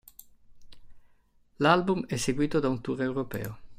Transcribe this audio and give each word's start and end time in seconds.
L'album 1.59 2.07
è 2.07 2.17
seguito 2.17 2.59
da 2.59 2.67
un 2.69 2.81
tour 2.81 3.03
europeo. 3.03 3.59